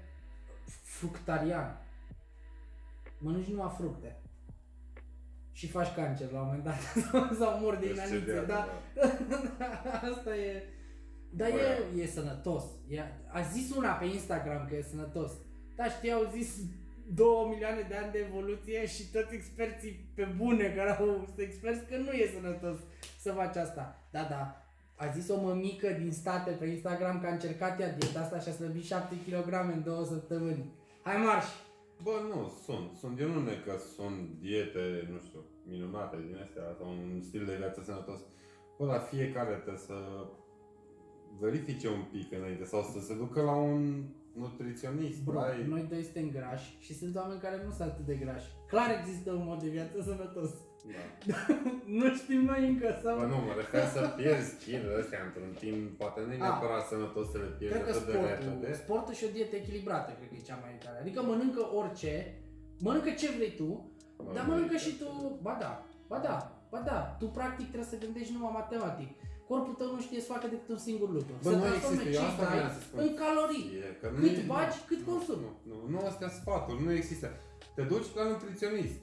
[0.83, 1.81] fructarian.
[3.17, 4.15] Mănânci numai fructe.
[5.57, 6.79] Și faci cancer la un moment dat
[7.39, 8.43] sau mor de Deci inaniție, ce da?
[8.45, 8.81] diavol,
[10.11, 10.63] Asta e...
[11.29, 11.57] Dar Bă.
[11.97, 12.63] e, e sănătos.
[12.87, 15.31] E, a zis una pe Instagram că e sănătos.
[15.75, 16.49] Da, știi, au zis
[17.13, 21.85] 2 milioane de ani de evoluție și toți experții pe bune care au sunt experți
[21.85, 22.77] că nu e sănătos
[23.19, 24.03] să faci asta.
[24.11, 24.61] Da, da.
[24.95, 28.49] A zis o mămică din state pe Instagram că a încercat ea dieta asta și
[28.49, 30.71] a slăbit 7 kg în două săptămâni.
[31.03, 31.45] Hai marș!
[32.03, 32.97] Bă, nu, sunt.
[32.99, 33.19] Sunt.
[33.19, 37.55] Eu nu ne că sunt diete, nu știu, minunate din astea, sau un stil de
[37.55, 38.19] viață sănătos.
[38.77, 39.97] Bă, la fiecare trebuie să
[41.39, 45.23] verifice un pic înainte sau să se ducă la un nutriționist.
[45.23, 45.67] Bro, Ai...
[45.67, 48.47] noi doi suntem grași și sunt oameni care nu sunt atât de grași.
[48.67, 50.49] Clar există un mod de viață sănătos.
[50.93, 51.35] Da.
[51.99, 53.15] nu știm noi încă sau...
[53.19, 56.41] Bă, nu, mă refer să pierzi kilele astea într-un timp, poate nu e Ah.
[56.45, 58.73] neapărat sănătos să le pierzi Cred că atât de sportul, repede.
[58.83, 60.97] sportul și o dietă echilibrată, cred că e cea mai tare.
[61.03, 62.13] Adică mănâncă orice,
[62.85, 63.69] mănâncă ce vrei tu,
[64.25, 65.07] Bă, dar nu mănâncă e și tu,
[65.45, 65.71] ba da,
[66.11, 66.35] ba da,
[66.73, 69.09] ba da, tu practic trebuie să gândești numai matematic.
[69.49, 71.33] Corpul tău nu știe să facă decât un singur lucru.
[71.43, 72.99] Bă, să nu transforme există, eu ce asta dai vreau să spun.
[73.05, 73.65] în calorii.
[73.85, 75.41] E, că nu Cât e- bagi, cât nu, consumi.
[75.69, 77.27] Nu, nu, nu, astea sfaturi, nu există.
[77.75, 78.99] Te duci la nutriționist.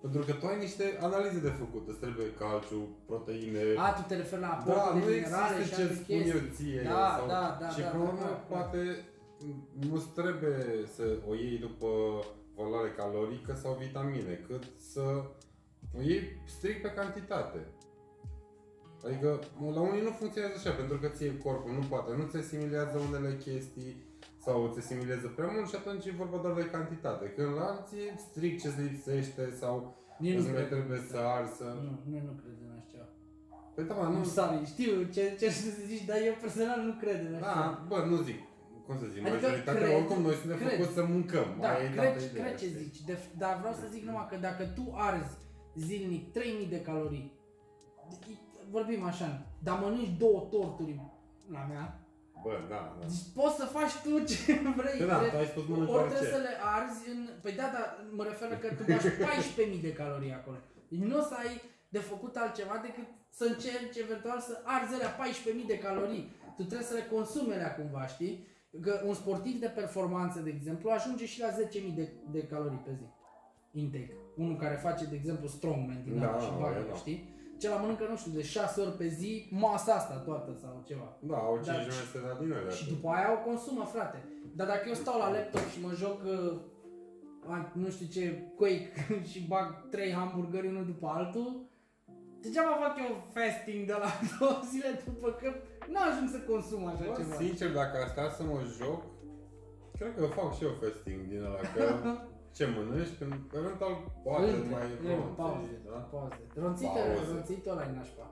[0.00, 1.88] Pentru că tu ai niște analize de făcut.
[1.88, 3.62] Îți trebuie calciu, proteine.
[3.76, 6.16] A, tu te referi la da, aportul nu de minerale există și ce alte spun
[6.16, 6.50] eu chestii.
[6.56, 6.82] ție.
[6.82, 7.26] Da, sau...
[7.26, 8.54] da, da, Și da, pe da, urmă, da, da.
[8.54, 8.80] poate
[9.88, 10.60] nu-ți trebuie
[10.94, 11.88] să o iei după
[12.56, 15.04] valoare calorică sau vitamine, cât să
[15.96, 17.60] o iei strict pe cantitate.
[19.06, 19.38] Adică
[19.74, 23.36] la unii nu funcționează așa, pentru că ție corpul nu poate, nu ți asimilează unele
[23.36, 24.06] chestii
[24.44, 27.24] sau ți asimilează prea mult și atunci e vorba doar de cantitate.
[27.36, 29.74] Când la alții e strict ce se lipsește sau
[30.18, 30.68] Nici nu îți mai cred.
[30.74, 31.64] trebuie să arzi să...
[31.86, 33.06] Nu, noi nu cred în așa ceva.
[33.74, 34.24] Păi da, mă, Nu, nu...
[34.36, 37.84] sorry, știu ce, ce să zici, dar eu personal nu cred în așa Da, ceva.
[37.90, 38.38] bă, nu zic,
[38.86, 40.70] cum să zic, Adică majoritatea, cred- oricum noi suntem cred.
[40.72, 41.48] făcuți să mâncăm.
[41.60, 42.78] Da, Aia e cred, toată ideea, cred ce știi?
[42.82, 45.34] zici, de, dar vreau să zic numai că dacă tu arzi
[45.86, 47.26] zilnic 3000 de calorii,
[48.70, 51.00] vorbim așa, dar mănânci două torturi
[51.56, 52.00] la mea,
[52.44, 53.04] Bă, da, da.
[53.06, 54.40] deci poți să faci tu ce
[54.80, 54.98] vrei.
[55.00, 56.10] Păi da, Trebuie- tu ai spus mănânc ori orice.
[56.14, 57.20] trebuie să le arzi în...
[57.42, 57.86] Păi da, dar
[58.18, 59.08] mă refer la că tu bagi
[59.76, 60.58] 14.000 de calorii acolo.
[60.90, 61.52] Deci nu o să ai
[61.96, 63.06] de făcut altceva decât
[63.38, 66.24] să încerci eventual să arzi alea 14.000 de calorii.
[66.56, 68.34] Tu trebuie să le consumi alea cumva, știi?
[68.84, 72.92] Că un sportiv de performanță, de exemplu, ajunge și la 10.000 de, de calorii pe
[72.98, 73.06] zi.
[73.82, 74.12] Intake.
[74.36, 76.94] Unul care face, de exemplu, strongman din Da, da, și da, bagă, da.
[76.96, 77.36] știi?
[77.58, 81.16] Cel mănâncă, nu știu, de 6 ori pe zi, masa asta toată sau ceva.
[81.20, 82.70] Da, au 5 Da, jumătate de din alea.
[82.70, 84.24] Și după aia o consumă, frate.
[84.56, 86.60] Dar dacă eu stau la laptop și mă joc, uh,
[87.52, 88.22] a- nu știu ce,
[88.56, 88.90] Quake
[89.30, 91.66] și bag trei hamburgeri unul după altul,
[92.40, 95.48] degeaba fac eu fasting de la două zile după că
[95.92, 97.34] nu ajung să consum așa Bă, ceva.
[97.34, 99.00] sincer, dacă ar sta să mă joc,
[99.98, 101.84] cred că fac și eu fasting din ăla, că
[102.58, 103.94] ce mănânci, când eventual
[104.24, 105.98] poate Între, mai e, pauze, ronțăi, da?
[106.12, 106.40] pauze.
[106.62, 107.30] Ronțită, Pauze.
[107.32, 108.26] ronțitul ăla e nașpa.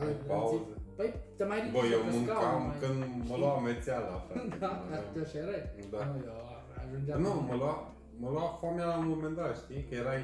[0.00, 0.56] Ai Ronțit- pauze.
[0.98, 4.56] Păi, te mai ridici Bă, eu pe scaun, mâncam mai- când mă lua amețeala, frate.
[4.62, 5.62] Da, dar tu așa erai?
[5.94, 6.00] Da.
[6.10, 6.36] Nu, eu
[6.82, 7.74] ajungeam Nu, mă lua,
[8.22, 9.82] mă lua foamea la un moment dat, știi?
[9.88, 10.22] Că erai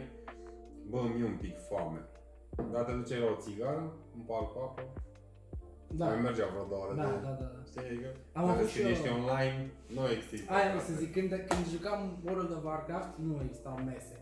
[0.90, 2.01] Bă, mi-e un pic foame.
[2.73, 3.83] Dar te duceai la o țigară,
[4.17, 4.83] un pal cu apă,
[6.00, 6.94] Da, mai mergea vreo două ore.
[7.00, 7.46] da, de- da, da.
[7.54, 7.61] da.
[7.70, 9.57] Știi, adică, Am dacă avut și eu- ești online,
[9.96, 10.46] nu există.
[10.54, 14.16] Aia vreau să zic, când, când jucam World of Warcraft, nu existau mese.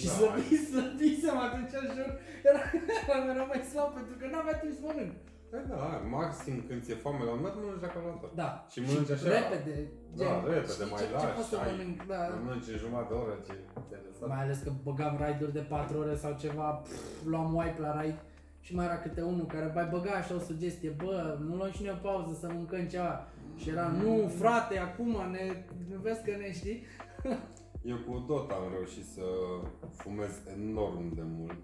[0.00, 2.10] Și Da, slăbi, slăbisem atunci, jur,
[2.48, 2.60] era,
[3.34, 5.14] era mai slab pentru că n-avea timp să mănânc.
[5.52, 5.78] Da, da,
[6.16, 8.30] maxim când ți-e foame la un moment, mănânci la calculator.
[8.42, 8.48] Da.
[8.72, 9.26] Și mănânci așa.
[9.36, 9.74] Repede.
[10.20, 12.20] Da, repede, știi mai ce, ce lași, poți să ai- mănânc, da.
[12.46, 13.52] Mănânci în jumătate de oră ce
[13.88, 14.26] te-ai lăsat.
[14.32, 17.00] Mai ales că băgam raiduri de 4 ore sau ceva, pff,
[17.32, 18.18] luam wipe la raid
[18.66, 21.82] și mai era câte unul care mai băga așa o sugestie, bă, nu luăm și
[21.82, 23.28] noi o pauză să mâncăm ceva.
[23.56, 26.82] Și era, nu frate, acum ne, nu vezi că ne știi?
[27.92, 29.22] Eu cu Dota am reușit să
[30.02, 31.58] fumez enorm de mult.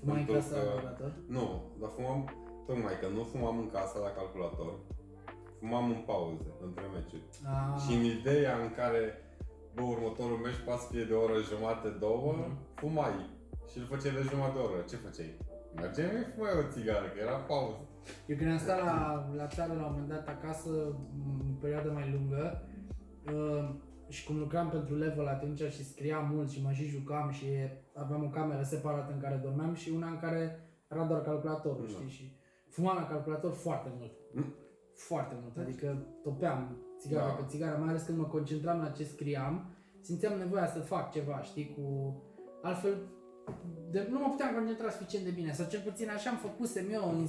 [0.00, 1.12] Fumai în Pentru casa că- la calculator?
[1.36, 1.44] Nu,
[1.80, 2.18] dar fumam,
[2.66, 4.72] tocmai că nu fumam în casa la calculator,
[5.60, 7.26] fumam în pauze, între meciuri.
[7.54, 9.02] Ah, Și în ideea în care,
[9.74, 12.56] bă, următorul meci poate să fie de o oră jumate, două, Mhm.
[12.80, 13.16] fumai.
[13.70, 14.78] Și îl făceai de jumătate de oră.
[14.90, 15.30] Ce făceai?
[15.76, 17.78] Mergeai și fumai o țigară, că era pauză.
[18.26, 20.70] Eu când am stat la, la țară la un moment dat acasă,
[21.48, 22.62] în perioadă mai lungă,
[23.32, 23.74] uh,
[24.08, 27.46] și cum lucram pentru level atunci și scriam mult și mă și jucam și
[27.94, 31.92] aveam o cameră separată în care dormeam și una în care era doar calculatorul, Da.
[31.92, 32.08] știi?
[32.08, 32.36] Și
[32.68, 34.12] fumam la calculator foarte mult.
[34.32, 34.54] Mm.
[34.94, 37.32] Foarte mult, adică topeam țigară Da.
[37.32, 41.40] pe țigară, mai ales când mă concentram la ce scriam, simțeam nevoia să fac ceva,
[41.40, 42.16] știi, cu...
[42.62, 42.96] Altfel,
[43.92, 47.04] de, nu mă puteam concentra suficient de bine, sau cel puțin așa am făcusem eu.
[47.14, 47.28] în-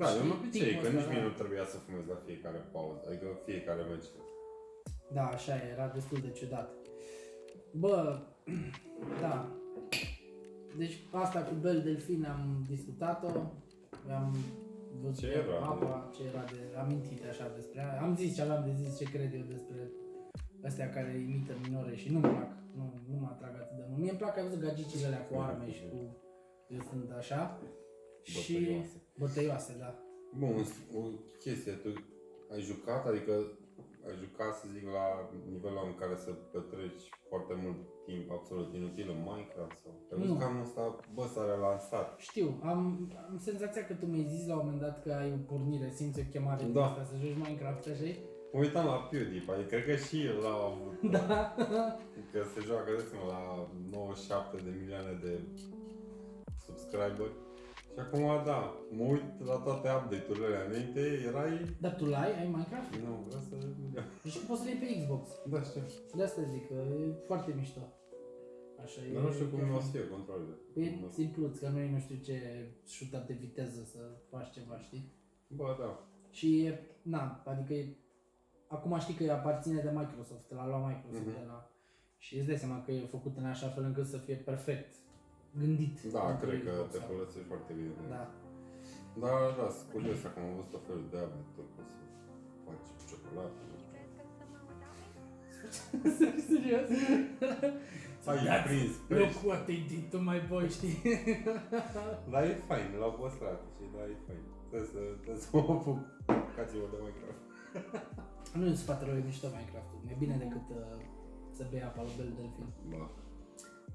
[0.00, 1.12] Da, eu știi, nu obicei, tipul că ăsta, nici da.
[1.12, 4.08] mie nu trebuia să fumez la fiecare pauză, adică fiecare meci.
[5.16, 6.68] Da, așa e, era destul de ciudat.
[7.82, 8.18] Bă,
[9.24, 9.34] da.
[10.80, 13.28] Deci asta cu Bel Delfin am discutat-o,
[14.20, 14.36] am
[15.02, 15.56] văzut Ce era?
[15.72, 18.00] apa, ce era de amintit așa despre ea.
[18.02, 19.78] Am zis ce aveam de zis, ce cred eu despre
[20.64, 24.00] astea care imită minore și nu-mi plac, nu, nu mă atrag atât de mult.
[24.00, 25.98] Mie îmi plac, ai văzut gagicile alea cu arme și cu...
[26.68, 27.58] Eu sunt așa.
[28.22, 29.02] Și Bătăioase.
[29.18, 29.90] bătăioase, da.
[30.38, 30.54] Bun,
[30.98, 31.00] o
[31.38, 31.88] chestie, tu
[32.52, 33.32] ai jucat, adică
[34.08, 35.06] ai jucat, să zic, la
[35.52, 37.76] nivelul în care să petreci foarte mult
[38.08, 39.92] timp absolut inutil în Minecraft sau...
[40.10, 40.38] Ai văzut Nu.
[40.40, 40.82] că anul ăsta,
[41.14, 42.08] bă, s-a relansat.
[42.18, 42.78] Știu, am,
[43.30, 46.20] am senzația că tu mi-ai zis la un moment dat că ai o pornire, simți
[46.20, 46.84] o chemare din Da.
[46.84, 48.16] asta să joci Minecraft, așa e?
[48.54, 51.54] Mă uitam la PewDiePie, cred că și el a avut, Da.
[52.32, 53.40] că se joacă, de la
[53.90, 55.32] 97 de milioane de
[56.66, 57.36] subscriberi.
[57.94, 58.58] Și acum, da,
[58.96, 61.52] mă uit la toate update-urile alea înainte, erai...
[61.84, 62.30] Dar tu l-ai?
[62.40, 62.90] Ai Minecraft?
[63.06, 63.54] Nu, vreau să...
[64.24, 65.24] Deci poți să le iei pe Xbox.
[65.52, 65.82] Da, știu.
[66.16, 67.82] De asta zic că e foarte mișto.
[68.84, 69.12] Așa e.
[69.14, 70.54] Dar nu știu cum o să fie controlele.
[70.74, 70.86] E
[71.18, 72.36] simpluț, că nu e nu știu ce
[72.96, 75.04] șutat de viteză să faci ceva, știi?
[75.58, 75.90] Bă, da.
[76.30, 76.70] Și e,
[77.02, 77.96] na, adică e,
[78.76, 81.38] acum știi că aparține de Microsoft, l-a luat Microsoft Mhm.
[81.38, 81.58] de la...
[82.24, 84.90] Și îți dai seama că e făcut în așa fel încât să fie perfect
[85.60, 85.96] gândit.
[86.16, 87.08] Da, pentru cred că Xbox te acum.
[87.14, 87.90] folosești foarte bine.
[87.98, 88.24] de- Da.
[89.22, 92.02] Da, da, sunt curios acum am văzut tot felul de update-uri, poți să
[92.64, 93.60] faci ciocolată.
[93.70, 94.02] nu știu.
[96.50, 96.88] Serios?
[98.30, 99.46] Ai Dați prins Look pești.
[99.48, 100.96] what they did to my boy, știi?
[102.32, 104.42] Dar e fain, l-au păstrat și da, e fain.
[104.68, 105.98] Trebuie să, trebuie să mă apuc.
[106.56, 107.42] Cați-mă de Minecraft.
[108.58, 110.00] nu în spatele lui mișto Minecraft-ul.
[110.10, 111.00] E bine decât uh,
[111.56, 112.68] să bei apa lui Bel Delfin.
[112.88, 113.10] Ba.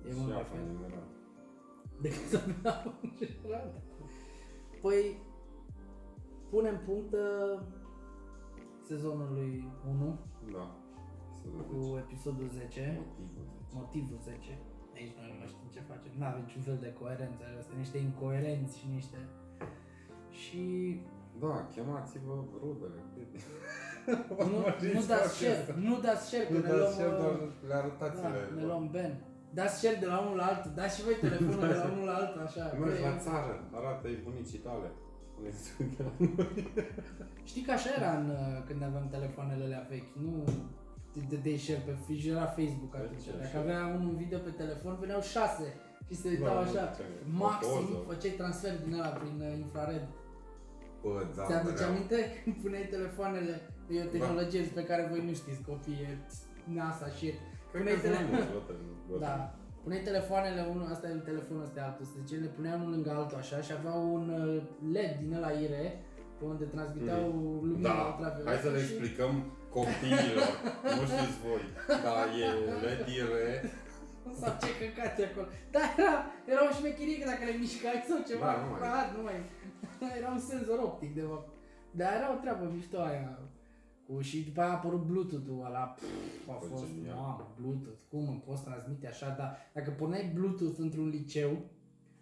[0.05, 0.67] E și mult mai apa fain.
[0.73, 1.07] mineral.
[2.05, 3.67] Decât să bei apă în general.
[4.81, 5.03] Păi,
[6.49, 7.59] punem punct uh,
[8.89, 9.51] sezonului
[9.89, 10.19] 1
[10.51, 10.65] Da.
[11.39, 13.45] Să cu episodul 10, Motivul.
[13.73, 14.59] motivul 10.
[14.95, 17.97] Aici noi nu mai știm ce facem, nu avem niciun fel de coerență, astea niște
[17.97, 19.17] incoerenți și niște...
[20.29, 20.63] Și
[21.43, 22.99] Da, chemați-vă rudele.
[24.51, 24.59] nu,
[24.97, 26.91] nu dați share, nu dați share, că Nu ne dați luăm...
[26.91, 27.35] share, uh, doar
[27.67, 29.13] le arătați Da, ne luăm Ben.
[29.57, 32.15] Dați share de la unul la altul, dați și voi telefonul de la unul la
[32.21, 32.63] altul, așa.
[32.79, 34.87] Mergi că la e- țară, arată-i bunicii tale.
[35.31, 35.63] Spune-ți
[35.97, 36.03] că
[37.49, 40.33] Știi că așa era în, uh, când aveam telefoanele alea vechi, nu
[41.13, 43.23] te dădeai share pe fi și era Facebook atunci.
[43.25, 43.59] Deci, Dacă așa.
[43.59, 45.67] avea unul un video pe telefon, veneau șase
[46.07, 46.83] și se uitau Da, așa.
[46.95, 47.03] ce-
[47.43, 48.03] Maxim o poză.
[48.09, 50.03] făceai transfer din ăla prin uh, infrared.
[51.03, 51.89] Bă, da, Ți-aduce mereu.
[51.91, 53.53] aminte când puneai telefoanele?
[53.95, 56.09] E o tehnologie despre care voi nu știți, copii, e
[56.79, 57.33] NASA și e.
[57.71, 58.59] Cred Puneai că tele- sunt mulți, bă,
[59.09, 59.35] bă, Da.
[59.83, 63.09] Puneai telefoanele, unul, asta e telefonul ăsta e altul, să zice, le puneai unul lângă
[63.11, 64.61] altul așa și aveau un uh,
[64.95, 65.83] LED din ăla ire
[66.37, 67.23] pe unde transmiteau
[67.69, 69.33] lumina Da, ultravioletă hai să le și- explicăm
[69.77, 70.49] copiilor,
[70.99, 71.63] nu știți voi,
[72.05, 72.45] da, e
[72.83, 73.45] LED-ire,
[74.41, 75.47] Sau ce căcați acolo.
[75.75, 76.15] Da, era,
[76.51, 79.37] era o șmecherie că dacă le mișcai sau ceva, Da, nu mai- da, nu mai...
[80.17, 81.49] Era un senzor optic de fapt.
[81.91, 83.39] Dar era o treabă mișto aia.
[84.07, 87.15] Cu, și după aia a apărut Bluetooth-ul ăla, pff, a Bă, fost, genial.
[87.15, 91.51] mamă, Bluetooth, cum îmi poți transmite așa, dar dacă puneai Bluetooth într-un liceu,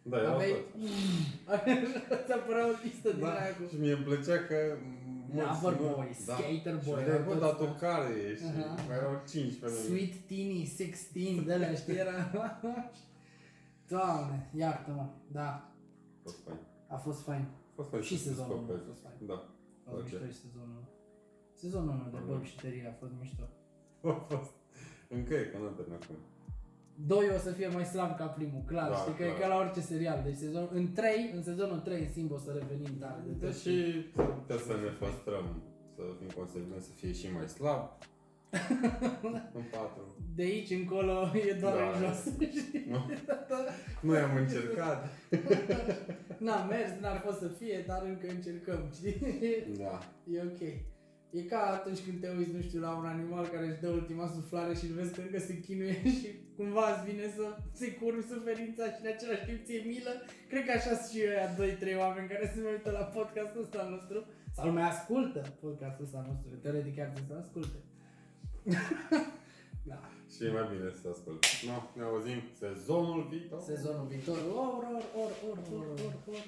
[0.03, 0.51] Da, erau Aveai...
[0.51, 2.25] toți.
[2.25, 3.63] Ți apărea o listă din Da, aia cu...
[3.69, 4.55] și mie îmi plăcea că
[5.33, 7.57] mulți, Lover nu- boy, skater și boy, vedeai, erau bă, toți, dar da.
[7.63, 8.45] tu care ești?
[8.45, 8.75] Aha.
[8.87, 9.81] Mai erau 5 pe lângă.
[9.81, 12.15] Sweet Teeny 16, de alea, știi, era...
[13.93, 16.57] Doamne, iartă-mă, da, A fost fain.
[16.87, 17.45] a fost fain.
[17.79, 18.81] A fost fain Și să sezonul descoperi.
[18.83, 19.17] a fost fain.
[19.31, 19.37] Da.
[19.85, 20.33] A fost mișto Place.
[20.33, 20.81] și sezonul.
[21.63, 22.27] Sezonul 1 de Mhm.
[22.27, 23.45] Bob și Teria a fost mișto.
[24.13, 24.51] A fost.
[25.17, 26.17] Încă e, că nu termin acum.
[27.13, 29.39] Doi o să fie mai slab ca primul, clar, Da, știi că e clar.
[29.39, 30.19] ca la orice serial.
[30.27, 33.39] Deci sezon, în 3, în sezonul 3 în simb o să revenim tare de tot.
[33.39, 33.75] Deși
[34.15, 35.45] s-ar putea să ne păstrăm,
[35.95, 37.81] să fim consecvenți, să fie și mai slab.
[39.53, 40.15] În 4.
[40.35, 41.89] De aici încolo e doar Da.
[41.89, 42.19] în jos.
[42.23, 42.85] știi?
[42.91, 42.99] Nu.
[44.01, 44.99] Noi am încercat.
[46.45, 49.17] N-a mers, n-ar fost să fie, dar încă încercăm, știi?
[49.77, 49.99] Da.
[50.33, 50.61] E ok.
[51.31, 54.27] E ca atunci când te uiți, nu știu, la un animal care își dă ultima
[54.37, 56.27] suflare și îl vezi că încă se chinuie și
[56.57, 57.45] cumva îți vine să
[57.79, 60.13] se curbi suferința și în același timp ție milă.
[60.49, 63.77] Cred că așa sunt și ăia 2-3 oameni care se mai uită la podcastul ăsta
[63.83, 64.17] al nostru
[64.57, 66.49] sau mai ascultă podcastul ăsta al nostru.
[66.63, 67.77] Teoretic chiar trebuie să asculte.
[69.89, 69.99] da.
[70.35, 71.45] Și e mai bine să ascult.
[71.65, 73.61] No, ne auzim sezonul viitor.
[73.61, 74.37] Sezonul viitor.
[74.37, 76.43] Or, or, or, or, or, or, or.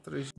[0.00, 0.30] Treci